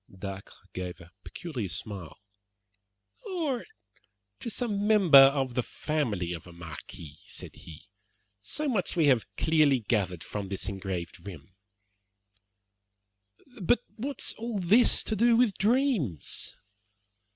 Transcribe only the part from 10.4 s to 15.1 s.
this engraved rim." "But what has all this